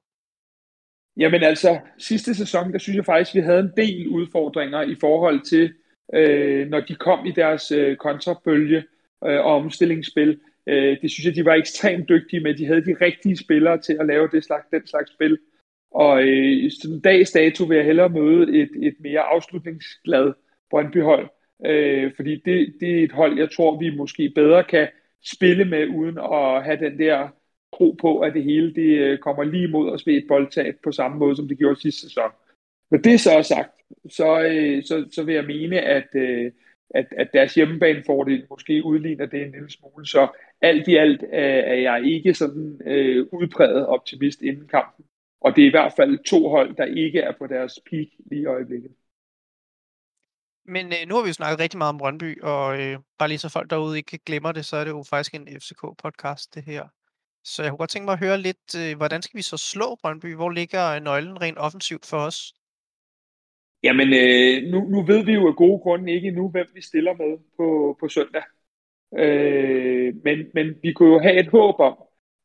[1.17, 5.41] Jamen altså, sidste sæson, der synes jeg faktisk, vi havde en del udfordringer i forhold
[5.41, 5.75] til,
[6.15, 8.85] øh, når de kom i deres øh, kontrabølge
[9.25, 10.41] øh, og omstillingsspil.
[10.67, 12.55] Øh, det synes jeg, de var ekstremt dygtige med.
[12.55, 15.39] De havde de rigtige spillere til at lave det slags, den slags spil.
[15.91, 20.33] Og øh, sådan dags dato vil jeg hellere møde et, et mere afslutningsglad
[20.71, 21.29] Brøndby-hold,
[21.67, 24.89] øh, fordi det, det er et hold, jeg tror, vi måske bedre kan
[25.25, 27.29] spille med, uden at have den der
[27.77, 30.93] tro på, at det hele det øh, kommer lige mod os ved et boldtab på
[30.93, 32.31] samme måde, som det gjorde sidste sæson.
[32.91, 33.71] Men det så er sagt,
[34.09, 36.53] så, øh, så, så vil jeg mene, at, øh,
[36.91, 40.07] at, at deres hjemmebanefordel måske udligner det en lille smule.
[40.07, 40.29] Så
[40.61, 41.29] alt i alt øh,
[41.73, 45.05] er jeg ikke sådan øh, udpræget optimist inden kampen.
[45.41, 48.43] Og det er i hvert fald to hold, der ikke er på deres peak lige
[48.43, 48.91] i øjeblikket.
[50.65, 53.39] Men øh, nu har vi jo snakket rigtig meget om Brøndby, og øh, bare lige
[53.39, 56.89] så folk derude ikke glemmer det, så er det jo faktisk en FCK-podcast, det her.
[57.45, 59.97] Så jeg kunne godt tænke mig at høre lidt, øh, hvordan skal vi så slå
[60.03, 60.35] Brøndby?
[60.35, 62.55] Hvor ligger øh, nøglen rent offensivt for os?
[63.83, 67.13] Jamen, øh, nu, nu ved vi jo af gode grunde ikke endnu, hvem vi stiller
[67.13, 68.43] med på, på søndag.
[69.19, 71.97] Øh, men, men vi kunne jo have et håb om,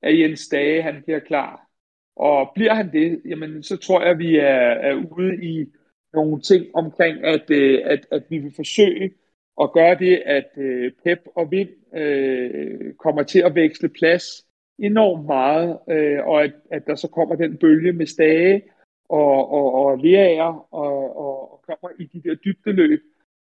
[0.02, 1.68] at Jens Dage han bliver klar.
[2.16, 5.66] Og bliver han det, jamen, så tror jeg, at vi er, er ude i
[6.14, 9.14] nogle ting omkring, at, øh, at, at vi vil forsøge
[9.62, 14.47] at gøre det, at øh, Pep og Vind øh, kommer til at veksle plads
[14.80, 18.62] enormt meget, øh, og at, at der så kommer den bølge med Stage
[19.10, 23.02] og, og, og lærer og, og, og kommer i de der dybdeløb.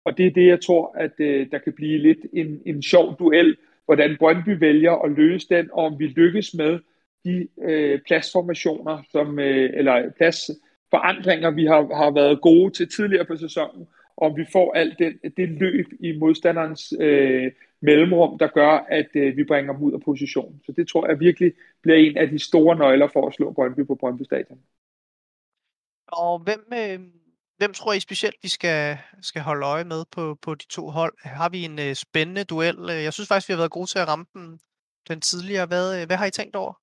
[0.06, 3.15] Og det er det, jeg tror, at øh, der kan blive lidt en, en sjov
[3.20, 6.80] duel, hvordan Brøndby vælger at løse den, og om vi lykkes med
[7.26, 13.36] de øh, pladsformationer, som, øh, eller pladsforandringer, vi har, har været gode til tidligere på
[13.36, 19.10] sæsonen, om vi får alt det, det løb i modstanderens øh, mellemrum, der gør, at
[19.15, 20.62] øh, vi bringer dem ud af position.
[20.65, 23.88] Så det tror jeg virkelig bliver en af de store nøgler for at slå Brøndby
[23.88, 24.60] på Brøndby Stadion.
[26.08, 27.00] Og hvem, øh,
[27.58, 31.13] hvem tror I specielt, vi skal, skal holde øje med på, på de to hold?
[31.24, 32.78] Har vi en øh, spændende duel?
[32.89, 34.60] Jeg synes faktisk, vi har været gode til at ramme den,
[35.08, 35.65] den tidligere.
[35.65, 36.74] Hvad, øh, hvad har I tænkt over?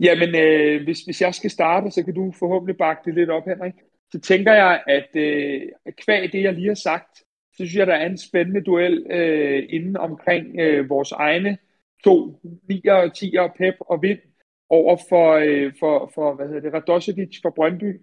[0.00, 3.44] Jamen, øh, hvis, hvis jeg skal starte, så kan du forhåbentlig bakke det lidt op,
[3.44, 3.74] Henrik.
[4.12, 5.62] Så tænker jeg, at øh,
[5.96, 7.22] kvæg det, jeg lige har sagt,
[7.60, 11.58] så synes jeg, der er en spændende duel øh, inden omkring øh, vores egne
[12.04, 12.40] to
[12.72, 14.18] 9'er, 10'er, Pep og Vind
[14.68, 18.00] over for, øh, for, for hvad hedder det, Radosevic fra Brøndby.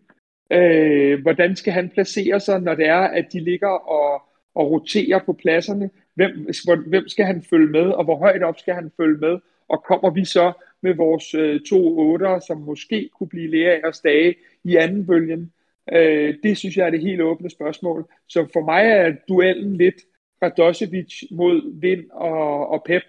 [0.52, 4.22] Øh, hvordan skal han placere sig, når det er, at de ligger og,
[4.56, 5.90] og roterer på pladserne?
[6.14, 6.48] Hvem,
[6.88, 9.40] hvem skal han følge med, og hvor højt op skal han følge med?
[9.70, 13.96] Og kommer vi så med vores øh, to otter, som måske kunne blive lærer af
[13.96, 15.52] stage i anden bølgen?
[15.92, 18.12] Øh, det synes jeg er det helt åbne spørgsmål.
[18.28, 19.96] Så for mig er duellen lidt
[20.42, 23.04] Radosevic mod Vind og, og Pep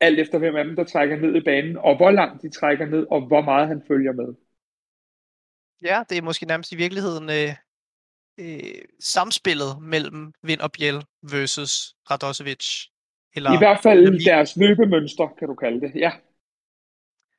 [0.00, 2.86] alt efter hvem af dem, der trækker ned i banen, og hvor langt de trækker
[2.86, 4.34] ned, og hvor meget han følger med.
[5.82, 7.54] Ja, det er måske nærmest i virkeligheden øh,
[8.38, 12.86] øh, samspillet mellem Vind og Biel versus Radosevic.
[13.36, 16.12] Eller, I hvert fald eller, deres løbemønster, kan du kalde det, ja.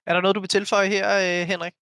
[0.05, 1.73] Er der noget, du vil tilføje her, øh, Henrik?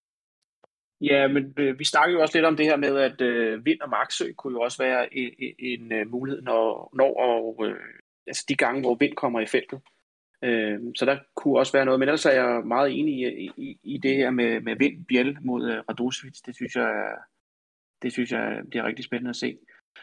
[1.01, 3.81] Ja, men øh, vi snakker jo også lidt om det her med, at øh, Vind
[3.81, 7.79] og Maxø kunne jo også være en, en, en øh, mulighed, når, når og, øh,
[8.27, 9.81] altså de gange, hvor Vind kommer i feltet.
[10.43, 13.79] Øh, så der kunne også være noget, men ellers er jeg meget enig i, i,
[13.83, 16.41] i det her med, med Vind Bjæl mod øh, Radosevic.
[16.45, 17.15] Det synes jeg,
[18.01, 19.57] det synes jeg det er rigtig spændende at se.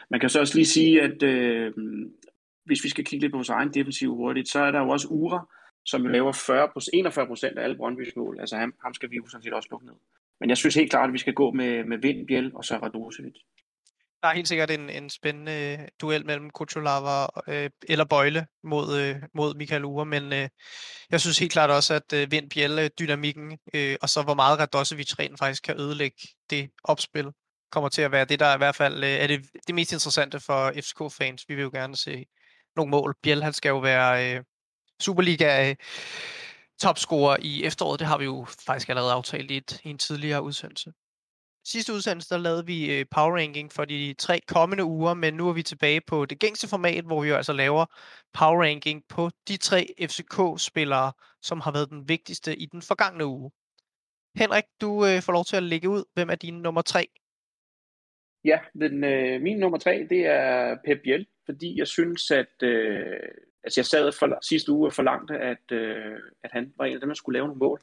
[0.09, 1.73] Man kan så også lige sige, at øh,
[2.65, 5.07] hvis vi skal kigge lidt på vores egen defensiv hurtigt, så er der jo også
[5.07, 5.47] Ura,
[5.85, 8.39] som laver 40, 41 procent af alle Brøndby's mål.
[8.39, 9.95] Altså ham, ham skal vi jo sådan set også lukke ned.
[10.39, 12.77] Men jeg synes helt klart, at vi skal gå med, med Vind, Biel og så
[12.77, 13.33] Radosevic.
[14.23, 18.99] Der er helt sikkert en, en spændende øh, duel mellem Kuchulava øh, eller Bøjle mod,
[18.99, 20.49] øh, mod Michael Ure, men øh,
[21.11, 24.33] jeg synes helt klart også, at øh, Vind Biel, øh, dynamikken, øh, og så hvor
[24.33, 26.17] meget Radosevic rent faktisk kan ødelægge
[26.49, 27.31] det opspil,
[27.71, 30.39] kommer til at være det, der i hvert fald øh, er det, det mest interessante
[30.39, 31.45] for FCK-fans.
[31.47, 32.25] Vi vil jo gerne se
[32.75, 33.15] nogle mål.
[33.23, 34.43] Biel, han skal jo være øh,
[34.99, 35.75] Superliga øh,
[36.81, 37.99] topscorer i efteråret.
[37.99, 40.91] Det har vi jo faktisk allerede aftalt i, et, i en tidligere udsendelse
[41.65, 45.49] sidste udsendelse, der lavede vi øh, power ranking for de tre kommende uger, men nu
[45.49, 47.85] er vi tilbage på det gængse format, hvor vi jo altså laver
[48.33, 51.11] power ranking på de tre FCK-spillere,
[51.41, 53.51] som har været den vigtigste i den forgangne uge.
[54.35, 56.03] Henrik, du øh, får lov til at lægge ud.
[56.13, 57.07] Hvem er din nummer tre?
[58.45, 63.19] Ja, den, øh, min nummer tre, det er Pep Biel, fordi jeg synes, at øh,
[63.65, 66.99] altså jeg sad for, sidste uge og forlangte, at, øh, at han var en af
[66.99, 67.81] dem, der skulle lave nogle mål.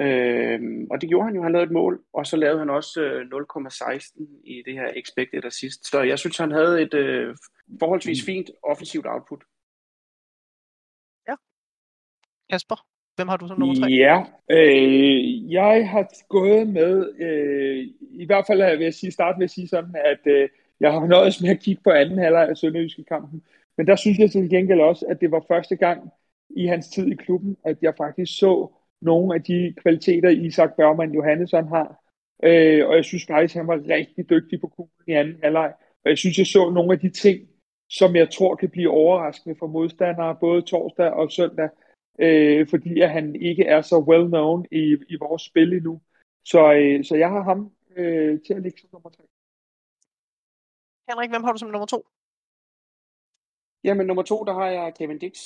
[0.00, 3.00] Øh, og det gjorde han jo, han lavede et mål, og så lavede han også
[3.02, 5.90] øh, 0,16 i det her expected assist.
[5.90, 7.36] Så jeg synes, han havde et øh,
[7.78, 8.26] forholdsvis mm.
[8.26, 9.42] fint offensivt output.
[11.28, 11.34] Ja.
[12.50, 13.86] Kasper, hvem har du som nummer 3?
[13.90, 19.44] Ja, øh, jeg har gået med, øh, i hvert fald vil jeg sige, starte med
[19.44, 20.48] at sige sådan, at øh,
[20.80, 23.42] jeg har nøjes med at kigge på anden halvleg af Sønderjyske kampen.
[23.76, 26.10] Men der synes jeg til gengæld også, at det var første gang
[26.50, 31.14] i hans tid i klubben, at jeg faktisk så nogle af de kvaliteter, Isak Bergman
[31.14, 32.02] Johannesson har.
[32.42, 35.74] Øh, og jeg synes faktisk, han var rigtig dygtig på kuglen i anden halvleg.
[36.04, 37.48] Og jeg synes, jeg så nogle af de ting,
[37.88, 41.68] som jeg tror kan blive overraskende for modstandere, både torsdag og søndag,
[42.18, 46.00] øh, fordi at han ikke er så well known i, i vores spil endnu.
[46.44, 49.24] Så, øh, så jeg har ham øh, til at ligge som nummer tre.
[51.10, 52.06] Henrik, hvem har du som nummer to?
[53.86, 55.38] Jamen, nummer to, der har jeg Kevin Dix.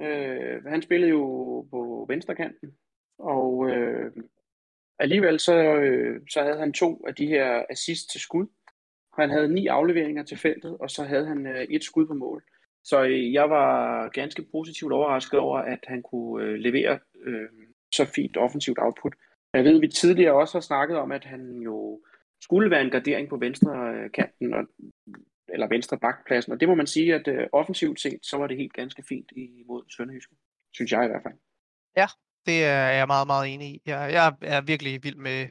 [0.00, 1.26] Øh, han spillede jo
[1.70, 2.76] på venstrekanten,
[3.18, 4.12] og øh,
[4.98, 8.46] alligevel så, øh, så havde han to af de her assist til skud.
[9.18, 12.42] Han havde ni afleveringer til feltet, og så havde han øh, et skud på mål.
[12.84, 17.48] Så øh, jeg var ganske positivt overrasket over, at han kunne øh, levere øh,
[17.94, 19.14] så fint offensivt output.
[19.54, 22.00] Jeg ved, at vi tidligere også har snakket om, at han jo
[22.40, 24.64] skulle være en gardering på venstre kanten, og,
[25.52, 28.56] eller venstre bakpladsen, og det må man sige, at øh, offensivt set, så var det
[28.56, 30.34] helt ganske fint imod Sønderjyske,
[30.72, 31.34] synes jeg i hvert fald.
[31.96, 32.06] Ja,
[32.46, 33.82] det er jeg meget, meget enig i.
[33.86, 35.48] Jeg, jeg er virkelig vild med,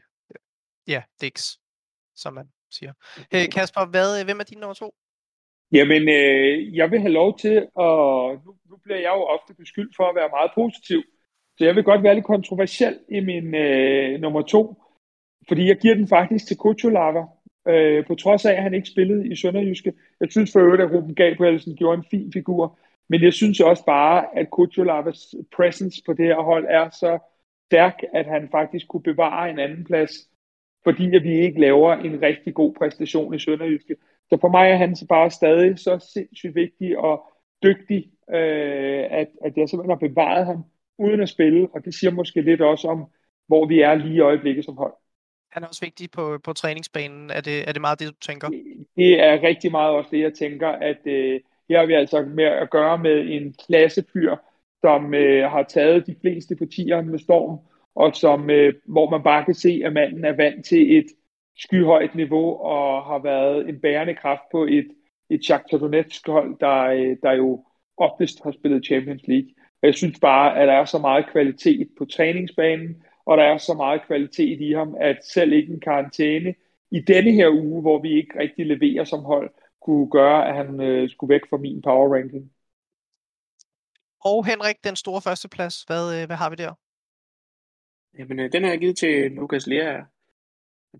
[0.87, 1.57] ja, Dix,
[2.15, 2.93] som man siger.
[3.31, 4.93] Hey, Kasper, hvad, hvem er din nummer to?
[5.71, 9.95] Jamen, øh, jeg vil have lov til, og nu, nu bliver jeg jo ofte beskyldt
[9.95, 11.01] for at være meget positiv,
[11.57, 14.83] så jeg vil godt være lidt kontroversiel i min øh, nummer to,
[15.47, 17.23] fordi jeg giver den faktisk til Kuchulava,
[17.67, 19.93] øh, på trods af, at han ikke spillede i Sønderjyske.
[20.19, 23.85] Jeg synes for øvrigt, at Ruben Gabrielsen gjorde en fin figur, men jeg synes også
[23.85, 27.19] bare, at Kuchulavas presence på det her hold er så
[27.65, 30.11] stærk, at han faktisk kunne bevare en anden plads,
[30.83, 33.95] fordi at vi ikke laver en rigtig god præstation i Sønderjyske.
[34.29, 37.25] Så for mig er han så bare stadig så sindssygt vigtig og
[37.63, 40.63] dygtig, øh, at, at jeg simpelthen har bevaret ham
[40.97, 43.05] uden at spille, og det siger måske lidt også om,
[43.47, 44.93] hvor vi er lige i øjeblikket som hold.
[45.51, 47.29] Han er også vigtig på, på træningsbanen.
[47.29, 48.49] Er det, er det meget det, du tænker?
[48.95, 52.43] Det er rigtig meget også det, jeg tænker, at øh, her har vi altså med
[52.43, 54.35] at gøre med en klassefyr,
[54.81, 57.59] som øh, har taget de fleste partier med storm,
[57.95, 61.05] og som, øh, hvor man bare kan se, at manden er vant til et
[61.57, 64.87] skyhøjt niveau og har været en bærende kraft på et,
[65.29, 67.65] et Shakhtar Donetsk hold, der, øh, der jo
[67.97, 69.49] oftest har spillet Champions League.
[69.83, 73.73] Jeg synes bare, at der er så meget kvalitet på træningsbanen, og der er så
[73.73, 76.55] meget kvalitet i ham, at selv ikke en karantæne
[76.91, 79.49] i denne her uge, hvor vi ikke rigtig leverer som hold,
[79.81, 82.51] kunne gøre, at han øh, skulle væk fra min power ranking.
[84.23, 86.73] Og Henrik, den store førsteplads, hvad, øh, hvad har vi der?
[88.19, 90.01] Jamen, øh, den har jeg givet til Lukas Lea.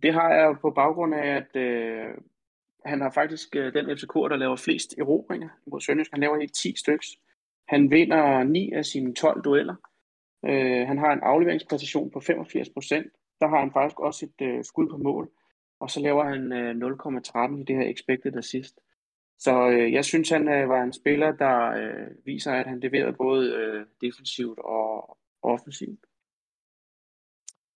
[0.03, 2.07] Det har jeg på baggrund af, at øh,
[2.85, 6.11] han har faktisk øh, den FCK, der laver flest erobringer mod Sønderjysk.
[6.11, 7.07] Han laver helt 10 styks.
[7.67, 9.75] Han vinder 9 af sine 12 dueller.
[10.45, 13.07] Øh, han har en afleveringspræcision på 85 procent.
[13.39, 15.31] Der har han faktisk også et øh, skud på mål.
[15.79, 16.71] Og så laver han øh,
[17.55, 18.79] 0,13 i det her expected assist.
[19.39, 23.13] Så øh, jeg synes, han øh, var en spiller, der øh, viser, at han leverede
[23.13, 25.99] både øh, defensivt og offensivt.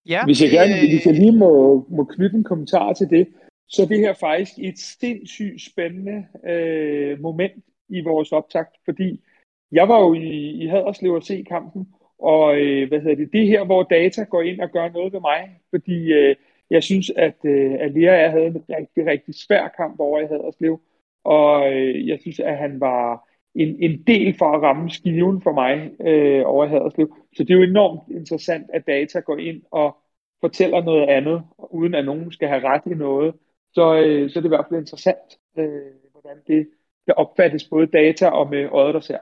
[0.06, 0.90] Ja, hvis jeg, gerne, øh...
[0.90, 3.28] hvis jeg lige må, må knytte en kommentar til det,
[3.68, 9.24] så er det her faktisk et sindssygt spændende øh, moment i vores optakt, fordi
[9.72, 13.48] jeg var jo i, i Haderslev og se kampen, og øh, hvad hedder det, det
[13.48, 16.36] her, hvor data går ind og gør noget ved mig, fordi øh,
[16.70, 20.82] jeg synes, at øh, Alia havde en rigtig, rigtig svær kamp over i Haderslev,
[21.24, 25.52] og øh, jeg synes, at han var en, en del for at ramme skiven for
[25.52, 27.16] mig øh, over i Haderslev.
[27.36, 29.98] Så det er jo enormt interessant, at data går ind og
[30.42, 33.34] fortæller noget andet, uden at nogen skal have ret i noget.
[33.74, 36.68] Så, øh, så er det i hvert fald interessant, øh, hvordan det
[37.08, 39.18] det opfattes både data og med øjet, der ser.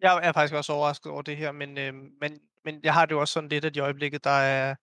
[0.00, 3.12] Jeg er faktisk også overrasket over det her, men, øh, men, men jeg har det
[3.12, 4.74] jo også sådan lidt, at i øjeblikket, der er,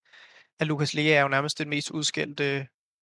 [0.60, 2.68] at Lukas Lea er jo nærmest den mest udskældte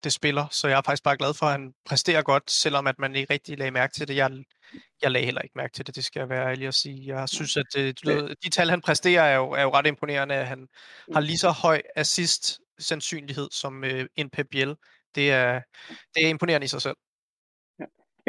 [0.03, 2.99] det spiller, så jeg er faktisk bare glad for, at han præsterer godt, selvom at
[2.99, 4.15] man ikke rigtig lagde mærke til det.
[4.15, 4.31] Jeg,
[5.01, 7.15] jeg lagde heller ikke mærke til det, det skal jeg være ærlig at sige.
[7.15, 10.35] Jeg synes, at det, du, de tal, han præsterer, er jo, er jo ret imponerende.
[10.35, 10.67] Han
[11.13, 14.75] har lige så høj assist sandsynlighed som øh, en Pep Biel.
[15.15, 15.61] Det er,
[16.15, 16.95] det er imponerende i sig selv.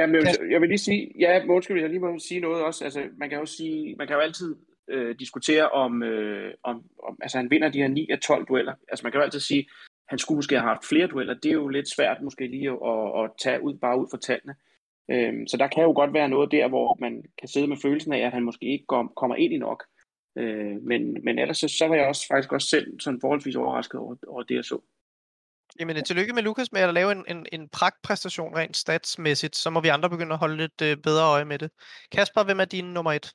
[0.00, 2.84] Ja, men jeg, jeg vil lige sige, ja, undskyld, jeg lige må sige noget også.
[2.84, 4.56] Altså, man kan jo sige, man kan jo altid
[4.88, 8.74] øh, diskutere om, øh, om, om, altså han vinder de her 9 af 12 dueller.
[8.88, 9.68] Altså man kan jo altid sige,
[10.08, 11.34] han skulle måske have haft flere dueller.
[11.34, 14.54] Det er jo lidt svært måske lige at, at tage ud bare ud for tallene.
[15.10, 18.12] Øhm, så der kan jo godt være noget der, hvor man kan sidde med følelsen
[18.12, 19.84] af, at han måske ikke kom, kommer ind i nok.
[20.38, 24.00] Øh, men, men ellers så, så var jeg også faktisk også selv sådan forholdsvis overrasket
[24.00, 24.80] over, over det, jeg så.
[25.80, 29.56] Jamen, øh, tillykke med Lukas med at lave en, en, en pragtpræstation rent statsmæssigt.
[29.56, 31.70] Så må vi andre begynde at holde lidt øh, bedre øje med det.
[32.12, 33.32] Kasper, hvem er din nummer et?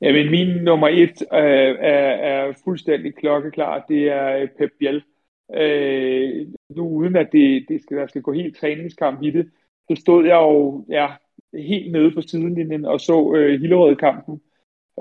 [0.00, 3.84] Jamen, min nummer et øh, er, er fuldstændig klokkeklar.
[3.88, 5.02] Det er øh, Pep Biel.
[5.54, 6.46] Øh,
[6.76, 9.50] nu uden at det, det skal, der skal gå helt træningskamp i det,
[9.88, 11.08] så stod jeg jo ja,
[11.54, 14.40] helt nede på sidelinjen og så øh, Hillerød-kampen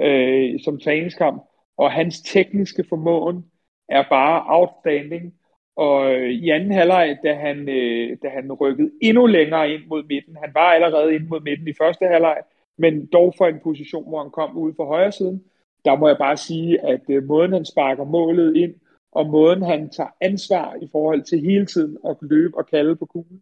[0.03, 1.43] øh, som træningskamp.
[1.77, 3.45] og hans tekniske formåen
[3.89, 5.38] er bare outstanding.
[5.79, 10.03] Og øh, i anden halvleg, da han, øh, da han rykkede endnu længere ind mod
[10.03, 12.37] midten, han var allerede ind mod midten i første halvleg,
[12.77, 15.43] men dog for en position, hvor han kom ud for højre siden,
[15.85, 18.75] der må jeg bare sige, at øh, måden han sparker målet ind,
[19.11, 23.05] og måden han tager ansvar i forhold til hele tiden at løbe og kalde på
[23.05, 23.41] kuglen,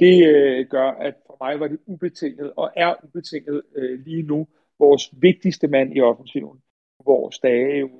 [0.00, 4.48] det øh, gør, at for mig var det ubetinget, og er ubetinget øh, lige nu,
[4.78, 6.62] vores vigtigste mand i offensiven,
[7.02, 7.90] hvor Stage jo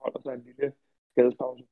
[0.00, 0.72] holder sig en lille
[1.12, 1.64] skadespause.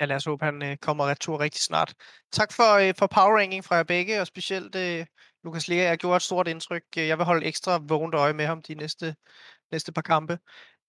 [0.00, 1.94] Ja, lad os håbe, han øh, kommer retur rigtig snart.
[2.32, 5.06] Tak for, øh, for power ranking fra jer begge, og specielt øh,
[5.44, 5.88] Lukas Lea.
[5.88, 6.82] Jeg gjorde et stort indtryk.
[6.98, 9.14] Øh, jeg vil holde ekstra vågent øje med ham de næste,
[9.72, 10.38] næste par kampe.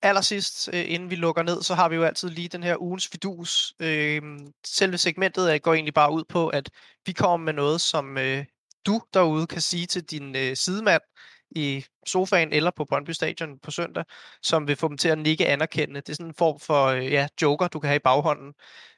[0.02, 3.08] Allersidst, øh, inden vi lukker ned, så har vi jo altid lige den her ugens
[3.08, 3.74] fidus.
[3.80, 4.22] Øh,
[4.66, 6.70] selve segmentet øh, går egentlig bare ud på, at
[7.06, 8.46] vi kommer med noget, som øh,
[8.86, 11.02] du derude kan sige til din øh, sidemand
[11.52, 14.04] i sofaen eller på Brøndby Stadion på søndag,
[14.42, 16.02] som vil få dem til at nikke anerkendende.
[16.02, 18.54] Det er sådan en form for øh, ja, joker, du kan have i baghånden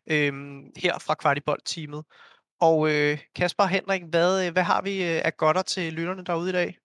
[0.09, 0.33] øh,
[0.83, 2.03] her fra Kvartibold-teamet.
[2.59, 6.49] Og øh, Kasper Henrik, hvad, øh, hvad har vi øh, af godter til lytterne derude
[6.49, 6.77] i dag?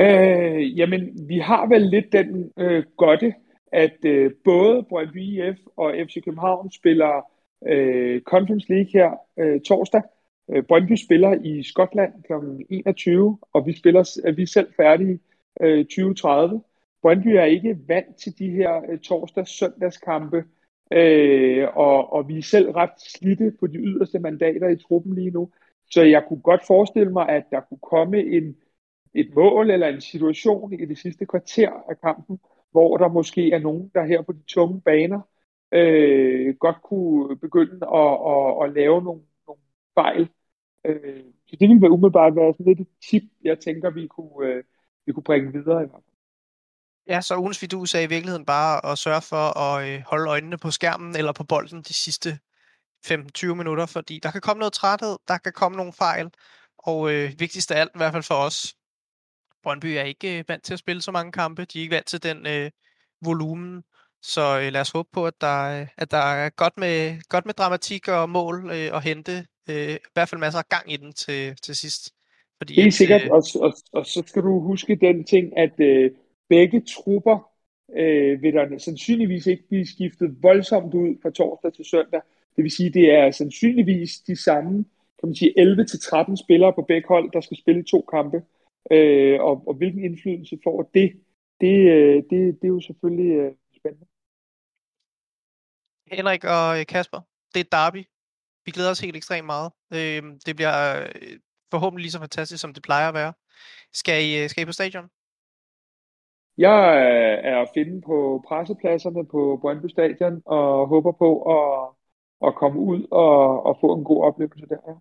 [0.00, 3.34] Øh, jamen, vi har vel lidt den øh, godte,
[3.72, 7.26] at øh, både Brøndby IF og FC København spiller
[7.66, 10.02] øh, Conference League her øh, torsdag.
[10.50, 12.32] Øh, Brøndby spiller i Skotland kl.
[12.70, 15.20] 21, og vi spiller er vi selv færdige
[15.60, 16.62] øh, 2030.
[17.02, 20.44] Brøndby er ikke vant til de her øh, torsdags-søndagskampe,
[20.92, 25.30] øh, og, og vi er selv ret slidte på de yderste mandater i truppen lige
[25.30, 25.50] nu.
[25.90, 28.56] Så jeg kunne godt forestille mig, at der kunne komme en,
[29.14, 33.58] et mål eller en situation i det sidste kvarter af kampen, hvor der måske er
[33.58, 35.20] nogen, der her på de tunge baner
[35.72, 39.20] øh, godt kunne begynde at, at, at lave nogle
[39.94, 40.28] fejl.
[40.84, 44.46] Øh, så det ville være umiddelbart være sådan lidt et tip, jeg tænker, vi kunne,
[44.46, 44.64] øh,
[45.06, 46.18] vi kunne bringe videre i hvert fald.
[47.06, 50.58] Ja, så ugens du er i virkeligheden bare at sørge for at øh, holde øjnene
[50.58, 52.38] på skærmen eller på bolden de sidste
[53.06, 56.30] 15-20 minutter, fordi der kan komme noget træthed, der kan komme nogle fejl,
[56.78, 58.76] og øh, vigtigst af alt, i hvert fald for os,
[59.62, 62.06] Brøndby er ikke øh, vant til at spille så mange kampe, de er ikke vant
[62.06, 62.70] til den øh,
[63.24, 63.84] volumen,
[64.22, 67.46] så øh, lad os håbe på, at der, øh, at der er godt med, godt
[67.46, 70.96] med dramatik og mål øh, at hente, øh, i hvert fald masser af gang i
[70.96, 72.10] den til, til sidst.
[72.58, 76.10] Fordi, Helt sikkert, øh, og, og, og så skal du huske den ting, at øh,
[76.48, 77.48] begge trupper
[77.96, 82.20] øh, vil der sandsynligvis ikke blive skiftet voldsomt ud fra torsdag til søndag.
[82.56, 84.84] Det vil sige, det er sandsynligvis de samme
[85.22, 88.42] kan man sige, 11-13 spillere på begge hold, der skal spille to kampe.
[88.90, 91.12] Øh, og, og hvilken indflydelse får det,
[91.60, 94.06] det, øh, det, det er jo selvfølgelig øh, spændende.
[96.12, 97.20] Henrik og øh, Kasper,
[97.54, 98.04] det er derby.
[98.64, 99.72] Vi glæder os helt ekstremt meget.
[99.92, 101.38] Øh, det bliver øh,
[101.70, 103.32] forhåbentlig lige så fantastisk, som det plejer at være.
[103.92, 105.08] Skal I, skal I på stadion?
[106.58, 106.80] Jeg
[107.44, 111.88] er at finde på pressepladserne på Brøndby Stadion og håber på at,
[112.48, 114.76] at komme ud og, og få en god oplevelse der.
[114.88, 114.94] Ja.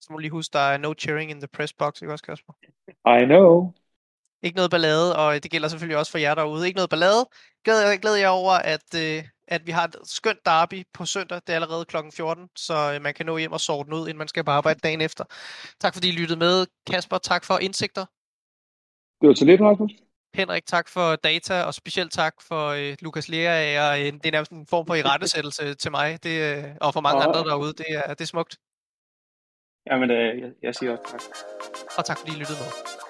[0.00, 2.52] Så må lige huske, der er no cheering in the press box, ikke også, Kasper?
[3.20, 3.72] I know.
[4.42, 6.66] Ikke noget ballade, og det gælder selvfølgelig også for jer derude.
[6.66, 7.28] Ikke noget ballade.
[7.64, 11.36] Glæder jeg, glæder jeg over, at, øh, at vi har et skønt derby på søndag.
[11.36, 11.96] Det er allerede kl.
[12.12, 14.50] 14, så øh, man kan nå hjem og sove den ud, inden man skal på
[14.50, 15.24] arbejde dagen efter.
[15.80, 16.66] Tak fordi I lyttede med.
[16.86, 18.04] Kasper, tak for indsigter.
[19.20, 19.90] Det var så lidt, Rasmus.
[20.34, 23.90] Henrik, tak for data, og specielt tak for øh, Lukas Lea.
[23.90, 27.00] Og, øh, det er nærmest en form for irettesættelse til mig, det, øh, og for
[27.00, 27.72] mange og, andre derude.
[27.72, 28.58] Det er, det er smukt.
[29.86, 31.20] Jamen, øh, jeg, jeg siger også tak.
[31.98, 33.09] Og tak fordi I lyttede med.